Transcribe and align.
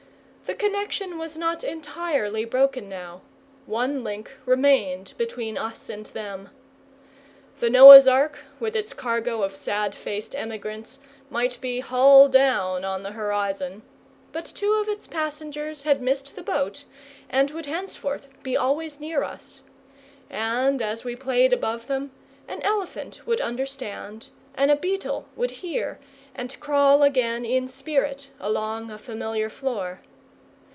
The 0.51 0.67
connexion 0.67 1.17
was 1.17 1.37
not 1.37 1.63
entirely 1.63 2.43
broken 2.43 2.89
now 2.89 3.21
one 3.65 4.03
link 4.03 4.31
remained 4.45 5.13
between 5.17 5.57
us 5.57 5.87
and 5.87 6.05
them. 6.07 6.49
The 7.59 7.69
Noah's 7.69 8.05
Ark, 8.05 8.37
with 8.59 8.75
its 8.75 8.91
cargo 8.91 9.43
of 9.43 9.55
sad 9.55 9.95
faced 9.95 10.35
emigrants, 10.35 10.99
might 11.29 11.59
be 11.61 11.79
hull 11.79 12.27
down 12.27 12.83
on 12.83 13.01
the 13.01 13.11
horizon, 13.13 13.81
but 14.33 14.43
two 14.45 14.73
of 14.73 14.89
its 14.89 15.07
passengers 15.07 15.83
had 15.83 16.01
missed 16.01 16.35
the 16.35 16.43
boat 16.43 16.83
and 17.29 17.49
would 17.51 17.65
henceforth 17.65 18.27
be 18.43 18.57
always 18.57 18.99
near 18.99 19.23
us; 19.23 19.61
and, 20.29 20.81
as 20.81 21.05
we 21.05 21.15
played 21.15 21.53
above 21.53 21.87
them, 21.87 22.11
an 22.49 22.61
elephant 22.63 23.25
would 23.25 23.39
understand, 23.39 24.27
and 24.53 24.69
a 24.69 24.75
beetle 24.75 25.29
would 25.37 25.51
hear, 25.51 25.97
and 26.35 26.59
crawl 26.59 27.03
again 27.03 27.45
in 27.45 27.69
spirit 27.69 28.31
along 28.41 28.91
a 28.91 28.97
familiar 28.97 29.49
floor. 29.49 30.01